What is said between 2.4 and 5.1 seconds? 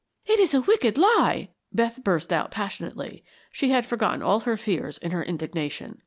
passionately. She had forgotten all her fears